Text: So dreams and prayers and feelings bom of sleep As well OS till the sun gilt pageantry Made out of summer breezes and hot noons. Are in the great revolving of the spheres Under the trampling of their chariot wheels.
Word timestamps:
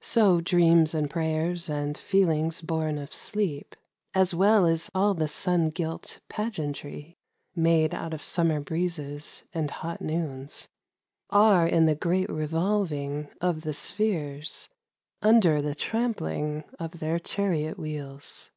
So 0.00 0.40
dreams 0.40 0.94
and 0.94 1.08
prayers 1.08 1.68
and 1.70 1.96
feelings 1.96 2.60
bom 2.60 2.98
of 2.98 3.14
sleep 3.14 3.76
As 4.14 4.34
well 4.34 4.68
OS 4.68 4.90
till 4.92 5.14
the 5.14 5.28
sun 5.28 5.70
gilt 5.70 6.18
pageantry 6.28 7.16
Made 7.54 7.94
out 7.94 8.12
of 8.12 8.20
summer 8.20 8.58
breezes 8.58 9.44
and 9.52 9.70
hot 9.70 10.00
noons. 10.00 10.68
Are 11.30 11.68
in 11.68 11.86
the 11.86 11.94
great 11.94 12.28
revolving 12.30 13.28
of 13.40 13.60
the 13.60 13.72
spheres 13.72 14.68
Under 15.22 15.62
the 15.62 15.76
trampling 15.76 16.64
of 16.80 16.98
their 16.98 17.20
chariot 17.20 17.78
wheels. 17.78 18.50